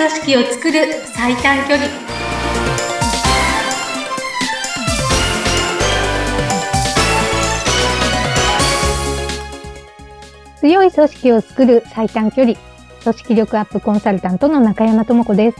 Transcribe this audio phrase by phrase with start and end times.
[0.00, 0.78] 組織を作る
[1.14, 1.86] 最短距離。
[10.58, 12.56] 強い組織を作る最短距離。
[13.02, 15.58] 組織力アップコンサルタントの中山智子です。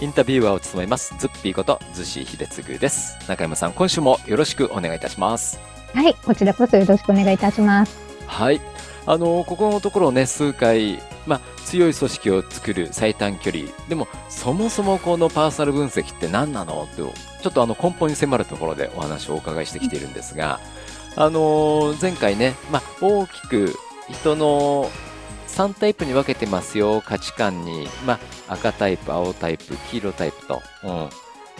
[0.00, 1.14] インタビュアーを務めます。
[1.18, 3.18] ズッピーことズシ秀次です。
[3.28, 5.60] 中山さん今週もよろしくお願いいたします。
[5.92, 7.98] はいこちらこそよろしくお願いいたします。
[8.26, 8.62] はい。
[9.04, 13.64] あのここのところね数回まあ、強い組織を作る最短距離。
[13.88, 16.88] でもそもそもこのパーソナル分析って何なの？
[16.96, 20.58] とちょっとあの根本に迫るところでお話をお伺いしてきているんですが、
[21.16, 23.74] あの前回ね、まあ、大きく
[24.08, 24.90] 人の
[25.48, 27.02] 3タイプに分けてますよ。
[27.04, 28.18] 価値観に、ま
[28.48, 31.08] あ、赤タイプ青タイプ黄色タイプと、うん、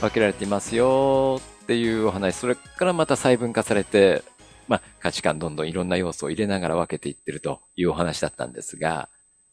[0.01, 1.41] 分けられていますよ。
[1.63, 2.37] っていうお話。
[2.37, 4.23] それからまた細分化されて、
[4.69, 9.09] まあ、価値観どんどんいろんな要素を入れながら分けていってるというお話だったんですが、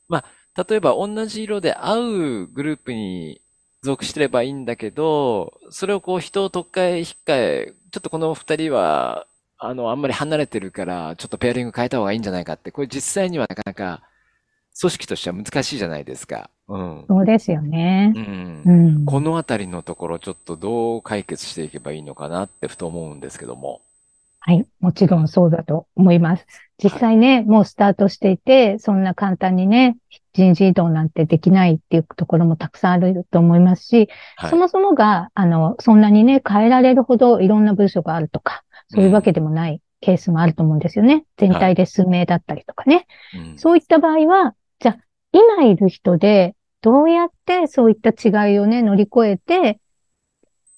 [0.08, 0.24] ま
[0.56, 3.42] あ、例えば同じ色で合うグループに
[3.82, 14.02] 属してればいいんだけど、それをこう人を特化へ引っかえ、ちょっとこの二人は、あの、あんまり離れてるから、ちょっとペアリング変えた方がいいんじゃないかって、これ実際にはなかなか
[14.80, 16.50] 組織としては難しいじゃないですか。
[16.68, 17.06] うん。
[17.08, 18.12] そうですよね。
[18.16, 18.62] うん。
[18.66, 18.72] う
[19.02, 23.82] ん、このあたりのところ、ちょっとどう解決していけばいいのかなってふと思うんですけども。
[24.48, 24.64] はい。
[24.80, 26.46] もちろんそうだと思います。
[26.84, 29.98] 実際ね、はい、もうスタートしていて、そんな簡単にね、
[30.34, 41.26] 人事異動なんてできないっていうところもたくさんあると思いますし、はい、そもそもが、あの、そんなにね、変えられるほどいろんな部署があるとか、そういうわけでもないケースもあると思うんですよね。
[41.38, 43.08] 全体で数名だったりとかね。
[43.32, 44.98] はい、そういった場合は、じゃあ、
[45.32, 49.80] 今いる人で、どうやってそういった違いをね、乗り越えて、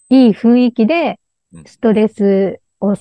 [0.10, 1.20] いい雰囲気で、
[1.66, 2.96] ストレスを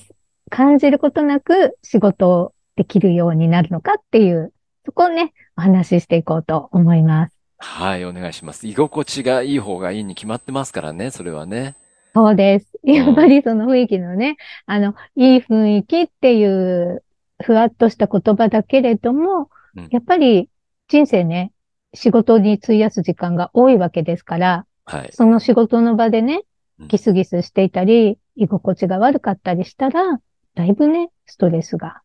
[0.49, 4.53] 感じることなく仕事をできるようになるのかっていう、
[4.85, 7.37] そこをね、お話ししていこうと思います。
[7.57, 8.67] はい、お願いします。
[8.67, 11.75] 居心地がいい方がいいに決まってますからね、それはね。
[12.13, 12.71] そうです。
[12.83, 14.37] やっぱりその雰囲気のね、
[14.67, 17.03] うん、あの、いい雰囲気っていう、
[17.43, 20.49] ふわっとした言葉だけれども、うん、やっぱり
[20.87, 21.51] 人生ね、
[21.93, 26.43] 仕事に費やす時間が多いわけですから、はい、その仕事の場でね、
[26.87, 30.19] ギスギスしていたり、居心地が悪かったりしたら、
[30.57, 32.01] だいぶね、ストレスが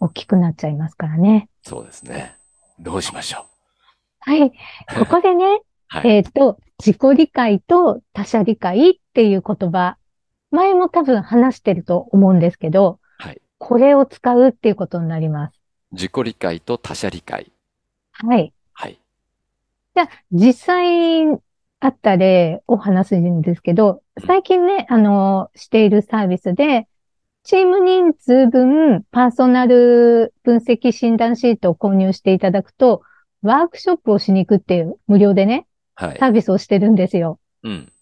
[0.00, 1.50] 大きくなっちゃいますからね。
[1.62, 2.34] そうですね。
[2.80, 4.30] どうしましょう。
[4.30, 4.50] はい。
[4.98, 9.98] ここでね、 はい、えっ、ー、と、自己理解と他者理解っていう言葉、
[10.50, 13.42] 前も多分話してると思うんですけど、はい。
[13.58, 15.60] これを使うっていうことになります。
[15.92, 17.52] 自己理解と他者理解。
[18.12, 18.54] はい。
[18.72, 18.98] はい。
[19.94, 21.26] じゃあ、実際
[21.80, 26.88] あった例を話すんですけど、最近ね、あの、しているサービスで、
[27.48, 33.00] チーム人数分パーソナル分析診断シートを購入していただくと、
[33.40, 37.40] ワークショップをしに行くっていう無料でね、はい、サービスをしてるんですよ。
[37.62, 37.92] うん、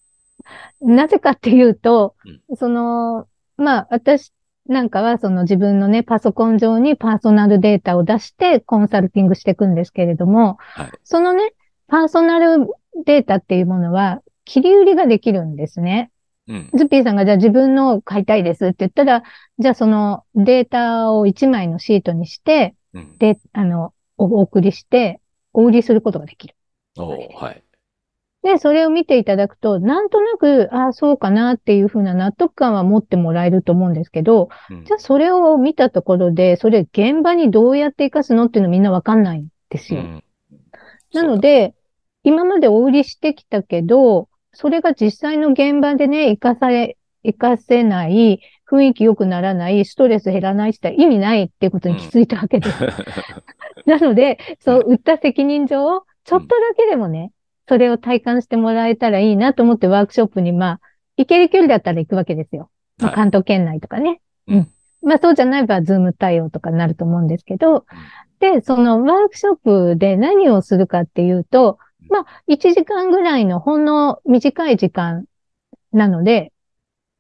[0.81, 2.17] なぜかっていうと、
[2.49, 4.33] うん、その、まあ、私
[4.67, 11.53] なんかはその自分のね、パソコン上にパーソナルデータを出してコンサルティングしていくんですけれども、はい、そのね、
[11.87, 12.67] パーソナル
[13.05, 16.11] データっていうものは切り売りができるんですね。
[16.49, 19.23] うん、ズッピーさんがじゃあ自分の買いたいですって言ったら、
[19.59, 25.21] じゃあそのデータを1枚のシートにして、うん、で、あの、お送りして、
[25.53, 26.55] お売りすることができる。
[27.35, 27.63] はい。
[28.43, 40.01] で、それを見ていただくと、なんとなく、ああ、そうかなっていうふうな納得感は持ってもらえると思うんですけど、うん、じゃあそれを見たところで、それ現場にどうやって活かすのっていうのみんなわかんないんですよ。
[40.01, 40.25] うん、
[41.13, 41.75] なので、
[42.23, 52.77] 今までお売りしてきたけど、それが実際の現場でね、活かされ、活かせない、雰囲気良くならない、ストレス減らないって意味ないってことに気づいたわけです。
[52.83, 57.33] うん、なので、そう、売った責任上、ちょっとだけでもね、
[57.69, 60.81] それを体感してもらえたらいいなと思ってワークショップに、まあ、
[61.19, 62.71] 行ける距離だったら行くわけですよ。
[62.97, 64.23] まあ、関東圏内とかね。
[64.49, 64.69] うん。
[65.03, 67.85] まあ、そうじゃない場合は、ズーム対応とかになると思うんですけど、
[68.41, 71.79] で、そのワークショップで何をするかっていうと、
[72.09, 75.25] まあ、1時間ぐらいのほんの短い時間
[75.93, 76.53] なので、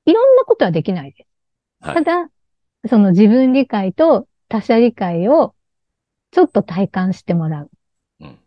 [0.05, 1.29] いろんなことはできないです。
[1.81, 2.31] はい、ただ、
[2.89, 5.55] その自分理解と他者理解を
[6.31, 7.71] ちょっと体感してもらう。
[8.21, 8.39] うん、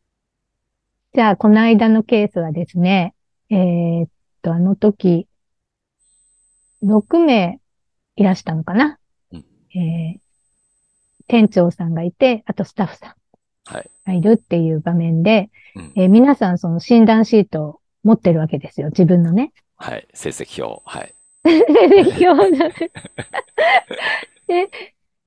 [1.14, 3.14] じゃあ、この間のケースはですね、
[3.50, 4.10] えー、っ
[4.42, 5.28] と、あの時、
[6.84, 7.60] 6名
[8.16, 9.00] いらしたのかな、
[9.32, 9.46] うん、
[9.76, 10.20] えー、
[11.28, 13.19] 店長さんがいて、あとスタッフさん。
[13.74, 14.21] がい。
[14.21, 14.74] るってい。
[14.74, 18.88] う場面で、はい、えー、皆さんその診断シートを持ってるわけですよ。
[18.88, 19.51] 自分のね。
[19.77, 20.07] はい。
[20.13, 20.81] 成績表。
[20.86, 21.13] はい。
[21.44, 21.66] 成
[22.04, 22.92] 績表
[24.48, 24.69] で、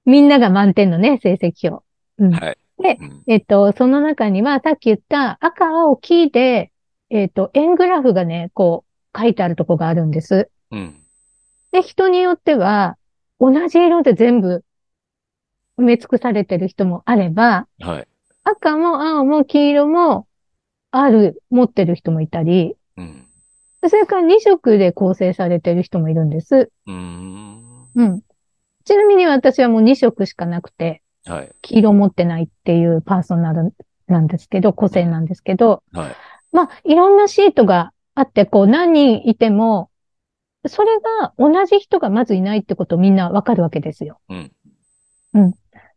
[0.05, 1.85] みんなが満点のね、成績表。
[2.19, 2.59] うん、はい。
[2.83, 2.99] で、
[3.29, 6.73] えっと、その中には、さっき言った赤、青、黄で
[7.13, 9.35] えっ、と、円グラフがね、こう、書い。
[9.35, 10.49] てあるとこがあるんです。
[10.71, 10.97] うん。
[11.71, 12.97] で、人によっては、
[13.39, 14.65] 同じ色で全部
[15.77, 18.09] 埋め尽くされてる人もあれば、はい。
[18.45, 20.27] 赤も青も黄色も
[20.91, 23.27] ある、持ってる人もいたり、うん。
[23.89, 26.71] それから2色で構成されてる人もいるんです。
[26.87, 27.89] うーん。
[27.95, 28.21] うん。
[28.85, 31.53] ちなみに私はもう2色しかなくて、はい。
[31.63, 33.75] 黄色持ってないっていうパーソナル
[34.09, 36.17] なんですけど、個性なんですけど、はい。
[36.53, 39.91] まあ、いろんなシートがあって、こう何人いても、
[40.67, 40.89] それ
[41.21, 44.21] が同じ人がまずいないってことをみんなわかるわけですよ。
[44.29, 44.53] うん。
[45.35, 45.53] うん。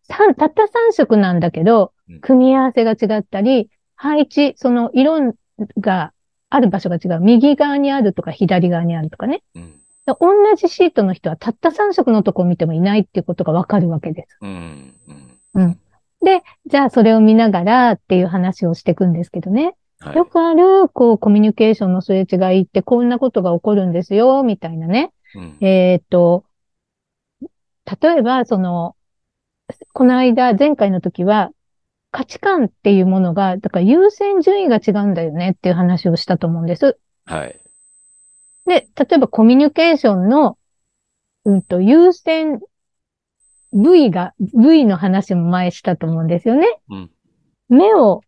[0.08, 5.34] 三たった3色なんだけどうん、組み合わせが違ったり、配置、その色
[5.80, 6.14] が
[6.50, 7.20] ある場所が違う。
[7.20, 9.44] 右側にあるとか左側にあるとかね。
[9.56, 9.80] うん。
[10.06, 14.38] 同じシートの人はたった3色のとこを見てもいないっていうことがわかるわけです。
[14.42, 14.94] うん。
[15.56, 15.80] うん。
[16.24, 19.76] で、じゃあそれを見ながらっていう話をしていくんですけどね。
[20.00, 20.16] はい。
[20.16, 25.12] よくある、こう、コミュニケーションのすれ違いってこんなことが起こるんですよ、みたいなね。
[25.34, 25.58] うん。
[25.62, 26.44] えーっと、
[28.02, 28.95] 例えば、その、
[29.94, 31.52] この間、前回の時は、
[32.12, 36.98] 価値観っていうものが、だから優先順位が違うんだよねっていう話をしたと思うんです。
[37.26, 37.60] はい。
[38.66, 40.58] で、例えばコミュニケーションの、
[41.44, 42.60] うんと、優先
[43.74, 46.68] 部位が、部位の話も前したと思うんですよね。
[46.90, 47.12] うん。
[47.68, 48.22] 目を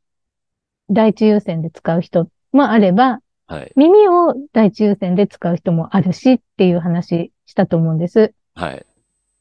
[0.90, 3.72] 第一優先で使う人もあれば、はい。
[3.78, 8.34] 耳を第一優先で使う人もあるしっていう話したと思うんです。
[8.56, 8.86] はい。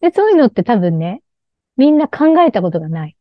[0.01, 1.23] で、そういうのって多分ね、
[1.77, 3.17] みんな考えたことがない。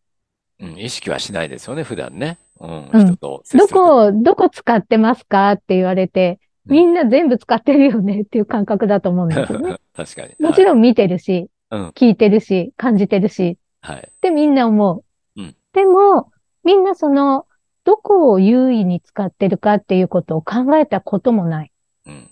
[0.60, 0.78] うん。
[0.78, 2.38] 意識はしないですよね、普段ね。
[2.60, 2.90] うん。
[2.90, 9.78] うん人とどこ、どこ使ってますかって言われて、うんみんな全部使ってるよねっていう感覚だと思うんですよね。
[9.96, 10.34] 確かに。
[10.40, 13.98] もちろん見てるし、うん聞いてるし、感じてるし、はい。
[14.00, 15.04] ってみんな思
[15.36, 15.42] う。
[15.42, 16.32] うんでも、
[16.64, 17.46] みんなその、
[17.84, 21.72] どこを優位に使ってるかっていうことを考えたこともない。
[22.08, 22.32] うん。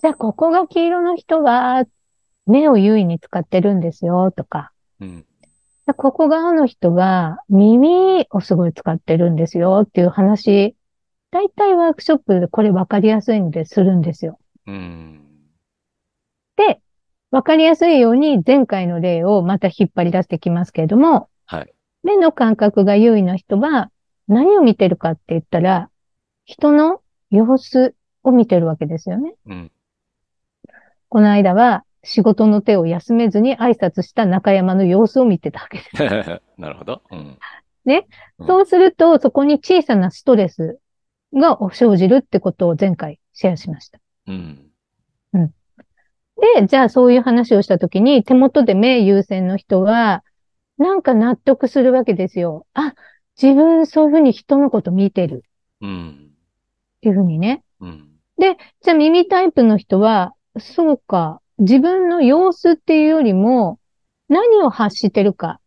[0.00, 1.84] じゃあ、ここが黄色の人は、
[2.46, 4.72] 目を優位に使ってるんですよ、とか。
[5.00, 5.26] うん。
[5.86, 10.76] でここが青の人は、耳をすごい使ってるんですよ、っていう話。
[11.30, 14.38] だいたいワークショップでこれ分かりやすいのでするんですよ。
[14.66, 15.20] うん。
[16.56, 16.80] で、
[17.30, 21.74] 分かりやすいように前回の例をまた引っ張り出してきますけれども、はい。
[22.02, 23.90] 目の感覚が優位な人は
[24.28, 25.90] 何を見てるかって言ったら、
[26.44, 27.00] 人の
[27.30, 29.34] 様子を見てるわけですよね。
[29.46, 29.72] うん。
[31.08, 35.84] この間は仕事の手を休めずに挨拶した中山の様子を見てたわけで
[36.24, 36.42] す。
[36.56, 37.02] なるほど。
[37.10, 37.38] うん。
[37.84, 38.06] ね？
[38.38, 40.78] うんそうすると、そこに小さなストレス
[41.32, 43.98] が生じるってことを前回シェアしました。
[44.26, 44.70] うん。
[46.56, 50.24] で、じゃあそういう話をしたときに、手元で目優先の人は、
[50.78, 52.66] なんか納得するわけですよ。
[52.74, 52.94] あ、
[53.40, 55.44] 自分そういうふうに人のこと見てる
[55.80, 56.30] うん。
[56.96, 57.62] っていうふうにね。
[57.80, 58.08] うん。
[58.38, 63.78] じゃあ耳タイプの人は、そうか、自分の様子っていうよりも、
[64.28, 65.60] 何を発してるか、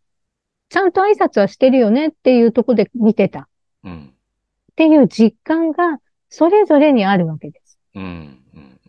[0.68, 3.44] ちゃんと挨拶はしてるよねっていうところで見てたっ
[3.84, 4.14] うん。
[4.76, 5.98] ていう実感が、
[6.28, 7.78] それぞれにあるわけです。
[7.94, 8.02] うん。
[8.02, 8.06] う
[8.58, 8.80] ん。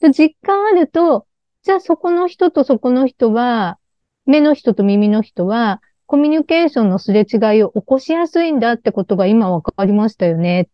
[0.00, 1.26] で実感あると、
[1.62, 3.78] じゃあそこの人とそこの人は、
[4.26, 10.66] 目の人と耳の人は、コミュニケーションのすれ違いを起こしやすいんだってことが今わかりましたよねっ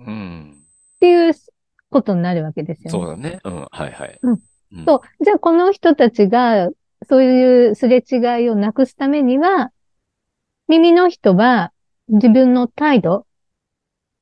[0.00, 0.56] うん。
[1.00, 1.32] ていう
[1.94, 2.90] ことになるわけですよね。
[2.90, 3.38] そうだね。
[3.44, 3.68] うん。
[3.70, 4.18] はいはい。
[4.22, 4.84] うんうん。
[4.84, 5.24] そう。
[5.24, 6.68] じゃあこの人たちが、
[7.08, 9.70] そういうすれ違いをなくすためには、
[10.66, 11.72] 耳の人は
[12.08, 13.24] 自分の態度っ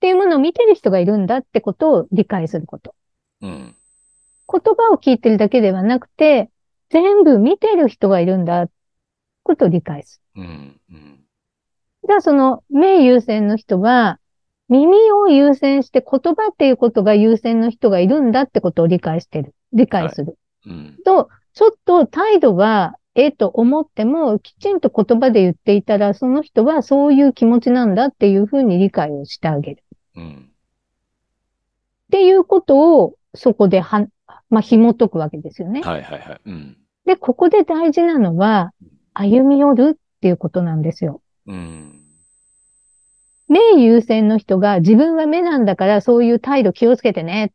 [0.01, 2.95] ていうものを見てる人がいるんだってことを理解すること。
[3.41, 3.75] うん。
[4.53, 6.51] 言葉を聞いてるだけではなくて、
[6.91, 8.69] 全部見てる人がいるんだ
[9.45, 10.43] ことを理解する。
[10.43, 10.81] うん。
[10.91, 11.25] うん。
[12.07, 14.19] じゃあその目優先の人は、
[14.73, 19.55] 耳を優先して言葉っていうことが優先の人がいるんだってことを理解してる。
[19.75, 20.39] 理解する。
[20.67, 20.99] うん。
[21.05, 29.85] と、ちょっと態度は、ええと思っても、きちんと言葉で言っていたら、その人はそういう気持ちなんだっていうふうに理解をしてあげる。
[30.17, 30.49] うん。
[30.49, 34.07] っていうことを、そこでは、
[34.49, 35.83] まあ、紐解くわけですよね。
[35.83, 36.41] はいはいはい。
[36.47, 36.79] うん。
[37.05, 38.73] で、ここで大事なのは、
[39.13, 41.21] 歩み寄るっていうことなんですよ。
[41.47, 42.02] うん。
[43.53, 47.49] 目優先の人が自分は目なんだからそういう態度気をつけてねっ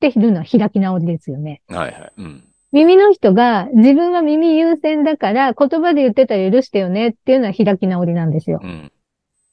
[0.00, 1.60] て言うのは開き直りですよね。
[1.68, 2.12] はいはい。
[2.16, 2.44] うん。
[2.72, 8.60] 耳の人が自分は耳優先だから言葉で言ってたら許してよねっていうのは開き直りなんですよ。
[8.62, 8.90] うん。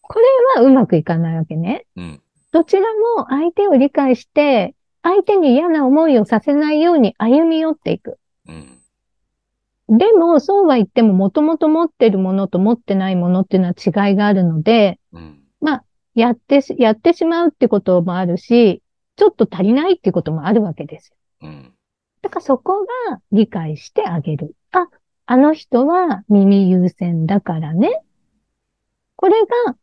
[0.01, 0.25] これ
[0.61, 1.85] はうまくいかないわけね。
[1.97, 2.21] うん。
[2.51, 2.81] どちら
[3.17, 8.17] も相手を理解して、相手に嫌な思いをさせないように歩み寄っていく。
[8.47, 8.79] うん。
[9.97, 14.98] でも、そうは言っても、もともと持ってるものと持ってないものっていうのは違いがあるので、うん。
[16.19, 18.81] やってし、やってしまうってこともあるし、
[19.15, 21.15] ちょっと足りないってこともあるわけですよ。
[21.41, 21.73] うん。
[22.21, 24.55] だからそこが理解してあげる。
[24.71, 24.87] あ、
[25.25, 28.01] あの人は耳優先だからね。
[29.15, 29.33] これ
[29.65, 29.75] が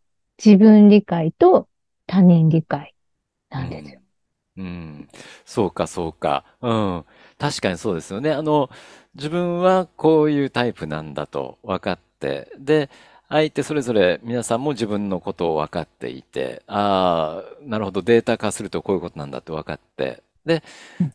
[0.42, 1.68] 自分理解と
[2.06, 2.94] 他人理解
[3.50, 4.00] なんですよ。
[4.58, 5.08] うん。
[5.44, 6.44] そうか、そうか。
[6.62, 7.04] うん。
[7.38, 8.32] 確かにそうですよね。
[8.32, 8.70] あの、
[9.14, 12.90] 自分はこういうタイプなんだと分かって、で、
[13.28, 20.62] 相手それぞれ皆さんも自分のことを分かっていて、ああ、なるほど、データ化するとこういうことなんだって分かって、で、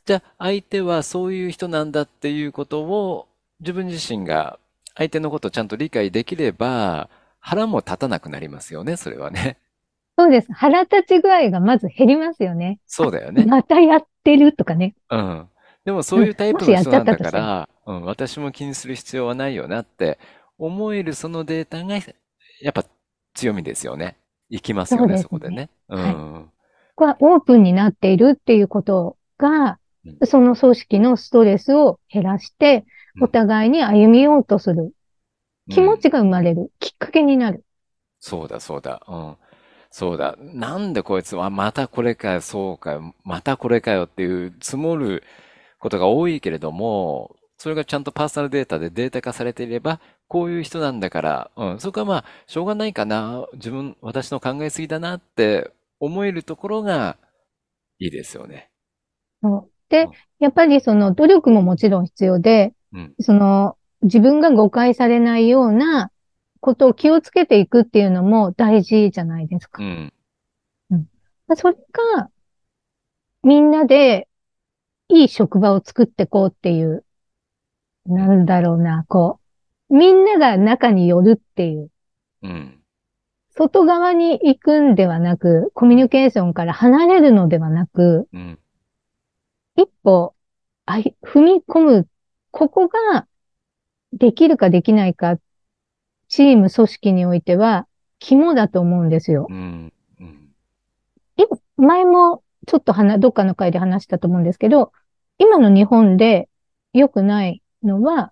[0.06, 3.28] じゃあ相手はそういう人なんだっていうことを
[3.62, 4.60] 自分自身が
[4.96, 9.58] 相手のことをちゃんと理解できれば、腹も立たなくなりますよね、それはね。
[10.18, 10.52] そうです。
[10.52, 12.80] 腹立ち具合がまず減りますよね。
[12.86, 13.46] そうだよね。
[13.46, 14.94] またやってるとかね。
[15.10, 15.48] うん。
[15.86, 20.20] でもそういうタイプの人なんだから、うん、私も気にする必要はないよなって
[20.62, 22.02] 思えるそのデータがや
[22.70, 22.86] っぱ
[23.34, 24.18] 強みですよね。
[24.50, 25.70] いきますよね、そうですそこでね。
[25.90, 26.52] うはいん。
[26.96, 34.94] これはオープンになっているっていうことがう、その組織のストレスを減らして、うんお互いに歩みようとする
[35.70, 37.66] 気持うんちが生まれる、きっかけになる。
[38.20, 39.02] そうだ、そうだ。
[39.08, 39.38] うん。
[39.90, 40.38] そうだ。
[40.40, 45.24] なんでこいつは、またこれかよ、そうかよ、またこれかよっていう積もる
[45.80, 57.18] ことが多いけれども、それがちゃんとパーソナルデータでデータ化されていれば、こういう人なんだから、うん、そこはまあ、しょうがないかな、自分、私の考えすぎだなって思えるところが
[58.00, 58.72] いいですよね。
[59.44, 59.72] そう。
[59.90, 66.10] でうん、やっぱりその努力ももちろん必要で、うん、その自分が誤解されないような
[66.62, 69.84] ことを気をつけていくっていうのも大事じゃないですか。
[69.84, 69.86] う。
[69.86, 70.12] ん、
[71.56, 71.76] それ
[72.18, 72.32] が、
[73.44, 74.28] みんなで
[75.10, 77.06] いい職場を作っていこうっていう、
[78.06, 79.40] なんだろうな、こ
[79.90, 81.90] う、みんなが中に寄るっていう、
[82.44, 82.82] うん、
[83.50, 88.60] 外側に行くんではなく、コミュニケーションから離れるのではなく、うん、
[89.76, 90.34] 一歩、
[90.86, 92.08] あい踏み込む、
[92.52, 93.28] ここが
[94.14, 95.38] できるかできないか、
[96.28, 97.88] チーム組織においては
[98.20, 99.48] 肝だと思うんですよ。
[99.50, 100.54] うん、うん、
[101.78, 104.92] 前もちょっと話、どっかの回で話したと思うんですけど、
[105.38, 106.48] 今の日本で
[106.94, 108.32] 良くないのは、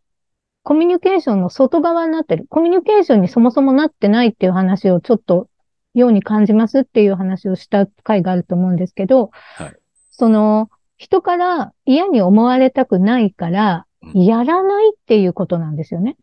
[0.63, 2.45] コミュニケーションの外側になってる。
[2.49, 5.47] コミュニケーションにそもそもなってないっていう話をちょっと
[5.93, 9.75] ように感じますっていう話をした回があると思うんですけど、はい
[10.11, 16.15] その、人から嫌に思われたくないから、うんやらないっていうことなんですよね。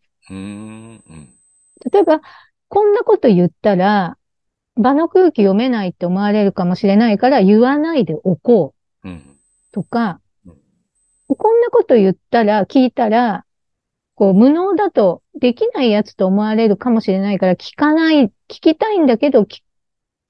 [1.91, 2.21] 例えば、
[2.69, 4.17] こんなこと言ったら、
[4.75, 9.37] 場の空気読めないって思われるかもしれないから言わないでおこううん、
[9.71, 10.19] とかうん、
[11.35, 13.45] こんなこと言ったら、聞いたら、
[14.15, 19.61] こう、無能だとできないやつと思われるかもしれないから聞かない、聞きたいんだけど聞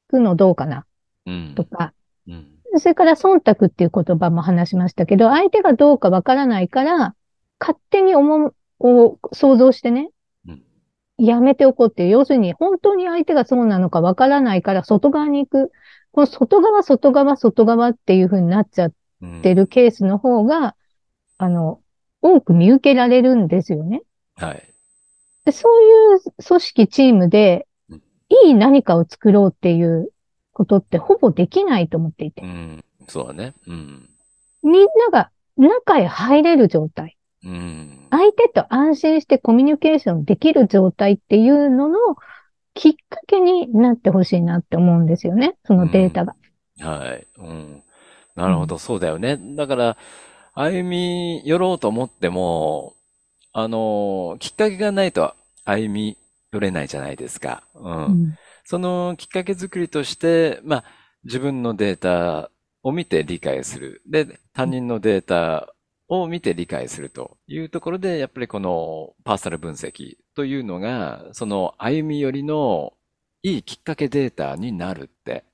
[0.10, 0.86] くのどうかな
[1.26, 1.94] うん、とか、
[2.28, 7.16] うん、それから忖度っていう言葉も話しましたけど、相手がどうかわからないから、
[7.60, 10.10] 勝手に思う、を想像してね、
[10.48, 10.64] うん。
[11.18, 12.10] やめておこうっていう。
[12.10, 15.72] 要するに、本当に相手がそうなのかわからないから、外側に行く。
[16.12, 19.42] この外側、外側、外側っていう風になっちゃっうん。
[19.42, 20.76] てるケースの方が、
[21.38, 21.82] あの、
[22.22, 24.02] 多く見受けられるんですよね。
[24.36, 24.64] はい。
[25.46, 28.02] でそういう組織、チームでうん、
[28.48, 30.12] いい何かを作ろうっていう
[30.52, 32.46] ことってほぼできないと思っていてう。
[32.46, 33.54] ん、そうだね。
[33.68, 34.10] うん、
[34.64, 37.16] みんなが中へ入れる状態。
[37.46, 41.98] うん、相手と安心してコミュニケーションできる状態っていうのの
[42.74, 45.56] きっかけになってほしいなって思うんですよね。
[45.66, 46.36] そのデータが。
[46.80, 47.28] はい。
[47.38, 47.84] うん。
[48.36, 49.38] なるほど、そうだよね。
[49.56, 49.98] だから、
[50.60, 52.96] 歩み寄ろうと思っても、
[53.54, 55.36] あの、きっかけがないと
[55.66, 56.18] 歩み
[56.52, 57.64] 寄れないじゃないですか。
[57.76, 58.06] うん。
[58.06, 58.36] うん
[58.70, 60.84] そのきっかけ作りとして、まあ、
[61.24, 62.52] 自分のデータ
[62.84, 64.02] を見て理解する。
[64.06, 65.74] で、他人のデータ
[66.10, 72.92] を見て理解するというところで、やっぱりこのパーソナル分析というのが、その歩み寄りの
[73.42, 75.46] いいきっかけデータになるって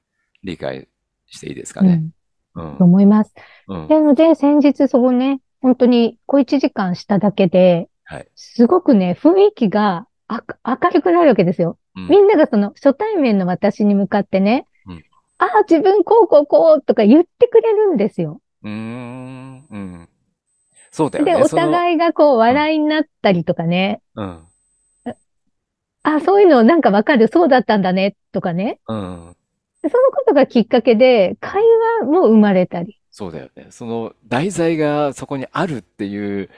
[0.41, 0.87] 理解
[1.27, 1.93] していいですかね？
[1.93, 2.11] うん。
[2.53, 3.33] と思います。
[3.67, 3.87] うん。
[3.87, 8.27] なので、先日そこね、本当に小1時間しただけで、はい。
[8.35, 11.77] すごくね、雰囲気があ明るくなるわけですよ。
[11.95, 15.03] うんみんながその初対面の私に向かってね、うん
[15.37, 18.41] ああ、自分こうこうこうとか言ってくれるんですよ。
[18.63, 19.65] うーん。
[19.69, 20.09] うん。
[20.91, 21.41] そうだよで、ね。
[21.41, 24.43] おその、互いがこう笑いになったりとかね、うん。
[26.03, 28.79] あ、そういうのなんかわかる、そうだったんだね、とかね。
[28.87, 29.37] うん。
[29.89, 31.61] そのことがきっかけで、会
[32.01, 32.99] 話も生まれたり。
[33.11, 33.67] そうだよね。
[33.69, 36.49] その題材がそこにあるっていう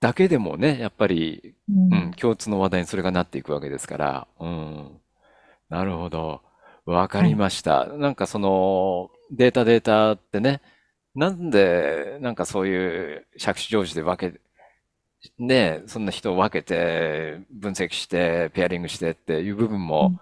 [0.00, 5.00] だけでもね、やっぱり、うんうん、共通の話題にそれがなっていくわけですから、うん。
[5.68, 6.40] なるほど。
[6.86, 7.86] わかりました。
[7.86, 10.62] なんかその、データデータってね、
[11.14, 14.40] なんで、なんかそういう杓子定規で分け、
[15.38, 20.20] ね、そんな人を分けて、分析して、ペアリングしてっていう部分も、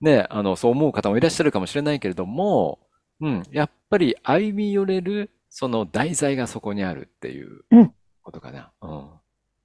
[0.00, 2.78] ね、あの、そう思う方もいらっしゃるかもしれないけれども、
[3.20, 8.70] うん、やっぱり歩み寄れる、その題材がそこにあるっていううんことかな。
[8.82, 9.08] うん。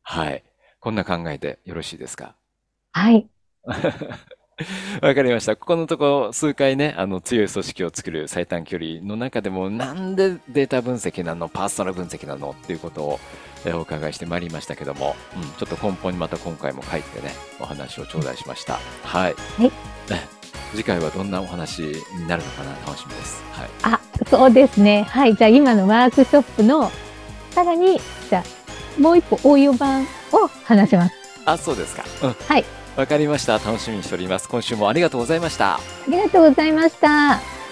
[0.02, 0.44] はい。
[0.80, 2.36] こんな考えでよろしいですか？
[2.92, 3.30] はい。
[5.02, 5.56] わかりました。
[5.56, 13.20] ここのとこ数回ね、あの強い組織を作る最短距離の中でも、なんでデータ分析なの、パーソナル分析なのっていうことを
[13.66, 18.80] えーお伺いしてまいりましたけども、うん、ちょっと根本にまた今回も書いてね、お話を頂戴しました。
[19.04, 19.36] はい。
[19.58, 19.72] はい
[20.10, 20.28] ね
[20.74, 23.44] 次回はどんなお話になるのかな、楽しみです。
[23.52, 23.70] はい。
[23.84, 25.06] あ、そうですね。
[25.08, 25.36] はい。
[25.36, 26.92] じゃあ今のワークショップの、
[27.52, 31.16] さらに、じゃあ、もう一歩応用版を話します。
[31.46, 32.04] あ、そうですか。
[32.24, 32.36] うん。
[32.48, 32.66] はい。
[32.96, 33.54] わかりました。
[33.54, 34.48] 楽しみにしております。
[34.48, 35.76] 今週もありがとうございました。
[35.76, 37.63] ありがとうございました。